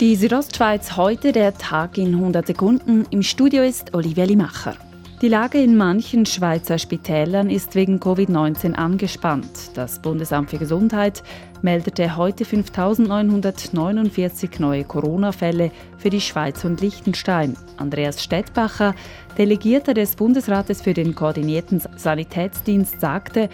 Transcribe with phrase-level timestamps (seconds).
[0.00, 3.04] Die Südostschweiz heute, der Tag in 100 Sekunden.
[3.10, 4.74] Im Studio ist Olivia Limacher.
[5.20, 9.72] Die Lage in manchen Schweizer Spitälern ist wegen Covid-19 angespannt.
[9.74, 11.22] Das Bundesamt für Gesundheit
[11.60, 17.54] meldete heute 5.949 neue Corona-Fälle für die Schweiz und Liechtenstein.
[17.76, 18.94] Andreas Stettbacher,
[19.36, 23.50] Delegierter des Bundesrates für den koordinierten Sanitätsdienst, sagte,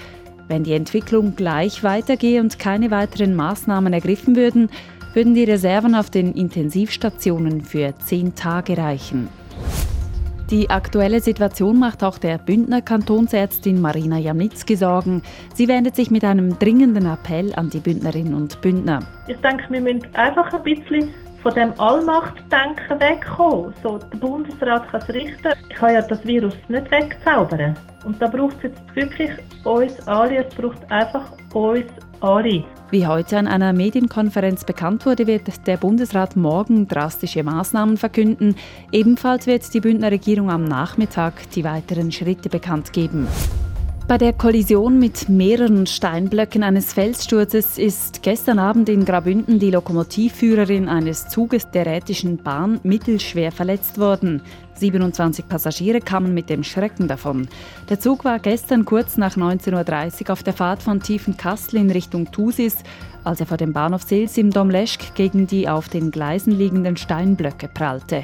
[0.49, 4.71] wenn die Entwicklung gleich weitergehe und keine weiteren Maßnahmen ergriffen würden,
[5.15, 9.29] würden die Reserven auf den Intensivstationen für zehn Tage reichen.
[10.51, 15.23] Die aktuelle Situation macht auch der Bündner Kantonsärztin Marina Jamnitzki Sorgen.
[15.55, 19.01] Sie wendet sich mit einem dringenden Appell an die Bündnerinnen und Bündner.
[19.27, 21.13] Ich denke, wir müssen einfach ein bisschen
[21.47, 23.73] von dem Allmachtdenken wegkommen.
[23.81, 25.53] So, der Bundesrat kann es richten.
[25.69, 27.77] Ich kann ja das Virus nicht wegzaubern.
[28.05, 29.31] Und da braucht es jetzt wirklich
[29.63, 30.45] uns alle.
[30.45, 31.87] Es braucht einfach uns
[32.21, 32.65] alle.
[32.91, 38.57] Wie heute an einer Medienkonferenz bekannt wurde, wird der Bundesrat morgen drastische Maßnahmen verkünden.
[38.91, 43.29] Ebenfalls wird die Bündner Regierung am Nachmittag die weiteren Schritte bekannt geben.
[44.09, 50.89] Bei der Kollision mit mehreren Steinblöcken eines Felssturzes ist gestern Abend in Grabünden die Lokomotivführerin
[50.89, 54.43] eines Zuges der Rätischen Bahn mittelschwer verletzt worden.
[54.75, 57.49] 27 Passagiere kamen mit dem Schrecken davon.
[57.89, 62.31] Der Zug war gestern kurz nach 19.30 Uhr auf der Fahrt von Tiefenkastel in Richtung
[62.31, 62.77] Thusis,
[63.25, 67.67] als er vor dem Bahnhof Sils im Domleschk gegen die auf den Gleisen liegenden Steinblöcke
[67.67, 68.23] prallte.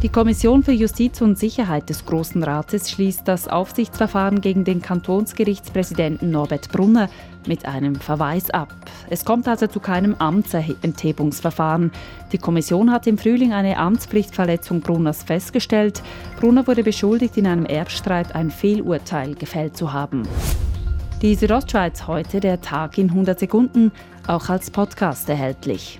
[0.00, 6.30] Die Kommission für Justiz und Sicherheit des Großen Rates schließt das Aufsichtsverfahren gegen den Kantonsgerichtspräsidenten
[6.30, 7.10] Norbert Brunner
[7.48, 8.72] mit einem Verweis ab.
[9.10, 11.90] Es kommt also zu keinem Amtsenthebungsverfahren.
[12.30, 16.00] Die Kommission hat im Frühling eine Amtspflichtverletzung Brunners festgestellt.
[16.38, 20.22] Brunner wurde beschuldigt, in einem Erbstreit ein Fehlurteil gefällt zu haben.
[21.22, 23.90] Die Südostschweiz heute, der Tag in 100 Sekunden,
[24.28, 25.98] auch als Podcast erhältlich.